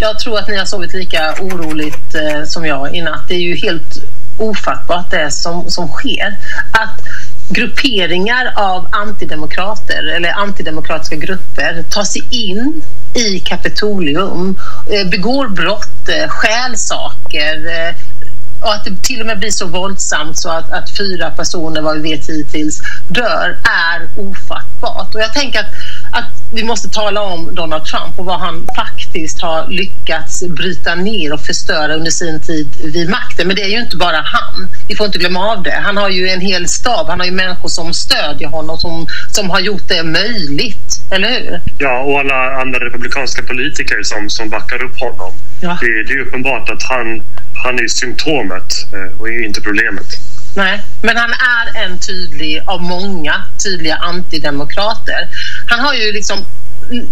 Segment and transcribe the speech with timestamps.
[0.00, 3.28] Jag tror att ni har sovit lika oroligt eh, som jag i natt.
[3.28, 4.02] Det är ju helt
[4.38, 6.36] ofattbart det som, som sker.
[6.72, 7.00] Att
[7.48, 12.82] grupperingar av antidemokrater eller antidemokratiska grupper tar sig in
[13.14, 14.58] i Kapitolium,
[14.90, 17.94] eh, begår brott, eh, stjäl saker eh,
[18.60, 21.96] och att det till och med blir så våldsamt så att, att fyra personer, vad
[21.96, 25.14] vi vet hittills, dör är ofattbart.
[25.14, 25.72] Och jag tänker att,
[26.12, 31.32] att vi måste tala om Donald Trump och vad han faktiskt har lyckats bryta ner
[31.32, 33.46] och förstöra under sin tid vid makten.
[33.46, 34.68] Men det är ju inte bara han.
[34.88, 35.80] Vi får inte glömma av det.
[35.82, 37.08] Han har ju en hel stab.
[37.08, 41.00] Han har ju människor som stödjer honom som, som har gjort det möjligt.
[41.10, 41.60] Eller hur?
[41.78, 45.32] Ja, och alla andra republikanska politiker som, som backar upp honom.
[45.60, 45.78] Ja.
[45.80, 47.22] Det, det är uppenbart att han,
[47.64, 50.06] han är symptomet eh, och inte problemet.
[50.56, 55.28] Nej, men han är en tydlig av många tydliga antidemokrater.
[55.68, 56.44] Han har ju liksom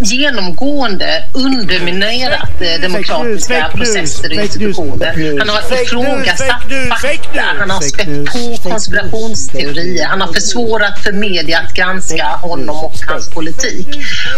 [0.00, 5.38] genomgående underminerat eh, demokratiska processer och institutioner.
[5.38, 6.62] Han har ifrågasatt
[7.00, 12.94] fakta, han har spett på konspirationsteorier, han har försvårat för media att granska honom och
[13.06, 13.86] hans politik.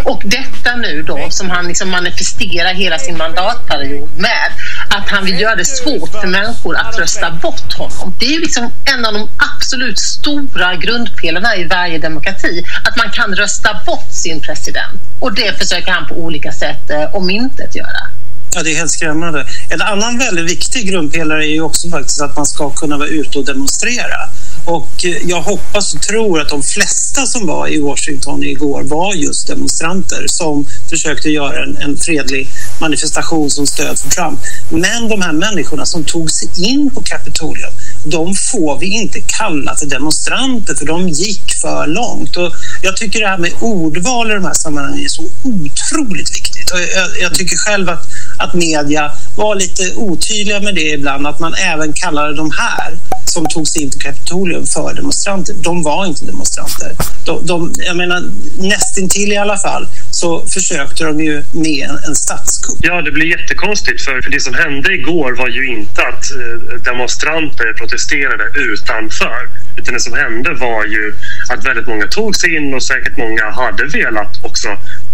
[0.05, 4.53] Och detta nu då som han liksom manifesterar hela sin mandatperiod med
[4.91, 8.15] att han vill göra det svårt för människor att rösta bort honom.
[8.21, 13.35] Det är liksom en av de absolut stora grundpelarna i varje demokrati, att man kan
[13.35, 15.01] rösta bort sin president.
[15.21, 18.09] Och det försöker han på olika sätt eh, omintetgöra.
[18.55, 19.47] Ja, det är helt skrämmande.
[19.71, 23.39] En annan väldigt viktig grundpelare är ju också faktiskt att man ska kunna vara ute
[23.39, 24.19] och demonstrera.
[24.65, 29.15] Och eh, jag hoppas och tror att de flesta som var i Washington igår var
[29.15, 32.49] just demonstranter som försökte göra en, en fredlig
[32.81, 34.41] manifestation som stöd för Trump.
[34.71, 37.73] Men de här människorna som tog sig in på Kapitolium,
[38.11, 42.37] de får vi inte kalla för demonstranter för de gick för långt.
[42.37, 46.71] Och jag tycker det här med ordval i de här sammanhangen är så otroligt viktigt.
[46.71, 48.07] Och jag, jag tycker själv att,
[48.39, 53.47] att media var lite otydliga med det ibland, att man även kallade de här som
[53.47, 55.55] tog sig in på Kapitolium för demonstranter.
[55.55, 56.93] De var inte demonstranter.
[57.29, 58.21] De, de, jag menar,
[58.59, 62.79] nästintill i alla fall så försökte de ju med en, en statskupp.
[62.83, 67.73] Ja, det blir jättekonstigt för det som hände igår var ju inte att eh, demonstranter
[67.73, 71.15] protesterade utanför utan det som hände var ju
[71.51, 74.69] att väldigt många tog sig in och säkert många hade velat också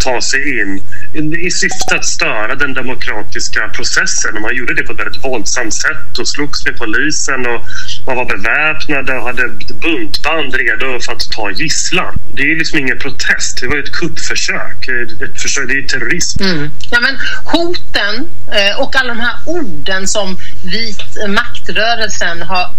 [0.05, 0.83] ta sig in
[1.47, 4.37] i syfte att störa den demokratiska processen.
[4.37, 7.61] Och man gjorde det på ett väldigt våldsamt sätt och slogs med polisen och
[8.07, 9.49] man var beväpnade och hade
[9.83, 12.15] buntband redo för att ta gisslan.
[12.37, 14.89] Det är liksom ingen protest, det var ett kuppförsök.
[15.25, 16.43] Ett försök, det är terrorism.
[16.43, 16.71] Mm.
[16.91, 18.15] Ja, men hoten
[18.59, 22.71] eh, och alla de här orden som vit maktrörelsen har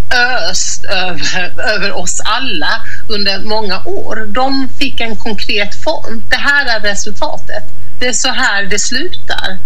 [0.52, 6.24] öst över, över oss alla under många år, de fick en konkret form.
[6.30, 7.15] Det här är resultatet.
[8.00, 9.58] Det är så här det slutar.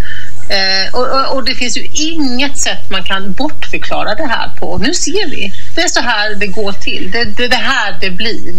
[0.50, 4.78] Eh, och, och, och, det finns ju inget sätt man kan bortförklara det här på.
[4.78, 5.54] Nu ser vi.
[5.76, 7.12] Det är så här det går till.
[7.12, 8.54] Det är det, det, här det blir.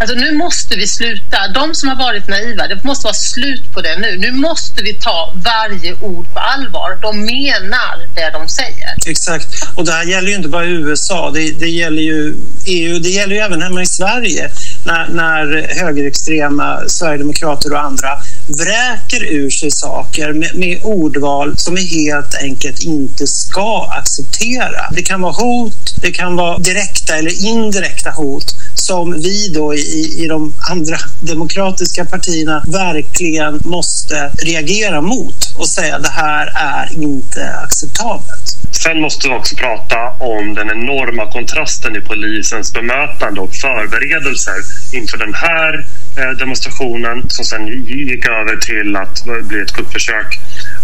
[0.00, 1.48] Alltså, nu måste vi sluta.
[1.54, 4.16] De som har varit naiva, det måste vara slut på det nu.
[4.18, 6.98] Nu måste vi ta varje ord på allvar.
[7.02, 8.90] De menar det de säger.
[9.06, 9.46] Exakt.
[9.76, 11.30] Och det här gäller ju inte bara USA.
[11.30, 12.34] Det, det gäller ju
[12.66, 12.98] EU.
[12.98, 14.50] Det gäller ju även hemma i Sverige
[14.84, 18.08] när, när högerextrema sverigedemokrater och andra
[18.46, 24.90] vräker ur sig saker med, med ordval som vi helt enkelt inte ska acceptera.
[24.92, 30.24] Det kan vara hot, det kan vara direkta eller indirekta hot som vi då i,
[30.24, 37.54] i de andra demokratiska partierna verkligen måste reagera mot och säga det här är inte
[37.64, 38.62] acceptabelt.
[38.72, 44.54] Sen måste vi också prata om den enorma kontrasten i polisens bemötande och förberedelser
[44.92, 45.86] inför den här
[46.18, 50.40] eh, demonstrationen som sen gick över till att bli ett kuppförsök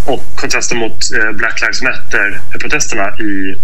[0.06, 3.56] och kontrasten mot eh, Black Lives Matter-protesterna i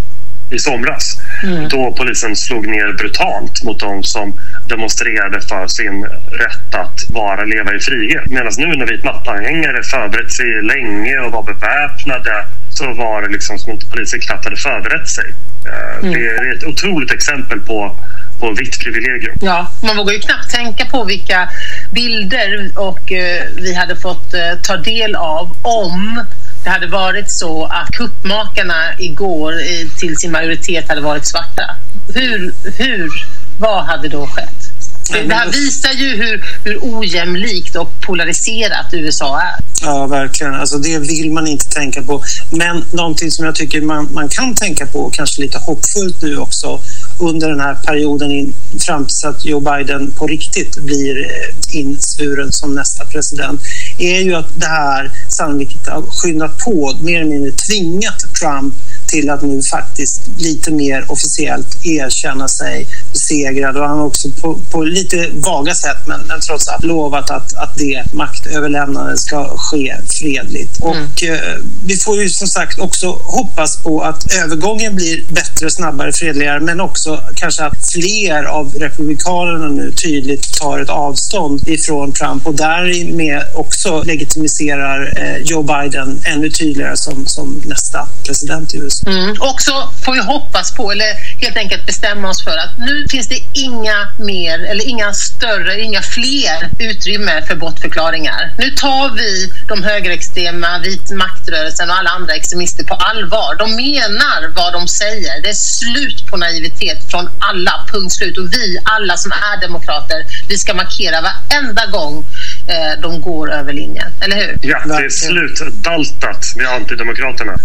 [0.51, 1.69] i somras mm.
[1.69, 4.33] då polisen slog ner brutalt mot de som
[4.69, 8.31] demonstrerade för sin rätt att vara leva i frihet.
[8.31, 13.59] Medan nu när vit matta-anhängare förberett sig länge och var beväpnade så var det liksom
[13.59, 15.35] som att polisen knappt hade förberett sig.
[15.67, 16.13] Eh, mm.
[16.13, 17.97] Det är ett otroligt exempel på
[18.45, 19.39] på vitt privilegium.
[19.41, 21.49] Ja, man vågar ju knappt tänka på vilka
[21.93, 26.25] bilder och eh, vi hade fått eh, ta del av om
[26.65, 29.53] det hade varit så att kuppmakarna igår
[29.99, 31.77] till sin majoritet hade varit svarta.
[32.15, 33.11] Hur, hur,
[33.59, 34.64] vad hade då skett?
[35.13, 39.65] Det här visar ju hur, hur ojämlikt och polariserat USA är.
[39.83, 40.55] Ja, verkligen.
[40.55, 42.23] Alltså, det vill man inte tänka på.
[42.53, 46.81] Men någonting som jag tycker man, man kan tänka på, kanske lite hoppfullt nu också
[47.21, 52.53] under den här perioden in, fram tills att Joe Biden på riktigt blir eh, insvuren
[52.53, 53.61] som nästa president,
[53.99, 58.75] är ju att det här sannolikt har skyndat på, mer eller mindre tvingat Trump
[59.09, 62.87] till att nu faktiskt lite mer officiellt erkänna sig
[63.25, 67.31] besegrad och han har också på, på lite vaga sätt men, men trots allt lovat
[67.31, 70.83] att, att det maktöverlämnandet ska ske fredligt.
[70.83, 70.91] Mm.
[70.91, 71.57] Och eh,
[71.87, 76.81] vi får ju som sagt också hoppas på att övergången blir bättre, snabbare, fredligare men
[76.81, 83.43] också kanske att fler av republikanerna nu tydligt tar ett avstånd ifrån Trump och därmed
[83.55, 89.11] också legitimiserar eh, Joe Biden ännu tydligare som, som nästa president i USA.
[89.11, 89.31] Mm.
[89.31, 89.73] Och så
[90.05, 94.09] får vi hoppas på, eller helt enkelt bestämma oss för att nu finns det inga
[94.19, 98.53] mer, eller inga större, inga fler utrymme för bortförklaringar.
[98.59, 103.57] Nu tar vi de högerextrema, vit maktrörelsen och alla andra extremister på allvar.
[103.59, 105.43] De menar vad de säger.
[105.43, 108.39] Det är slut på naivitet från alla, punkt slut.
[108.39, 112.25] Och vi, alla som är demokrater, vi ska markera varenda gång
[112.69, 114.59] eh, de går över linjen, eller hur?
[114.63, 117.57] Ja, det är slutdaltat med antidemokraterna.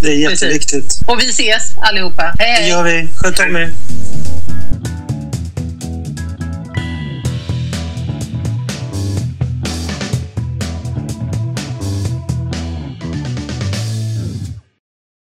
[0.00, 1.00] Det är jätteviktigt.
[1.06, 2.34] Och vi ses allihopa.
[2.38, 2.62] Hej, hej.
[2.62, 3.08] Det gör vi.
[3.16, 3.72] Sköt om er.